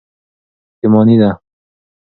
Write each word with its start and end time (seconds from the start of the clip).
پښېماني 0.77 1.15
ده. 1.21 1.31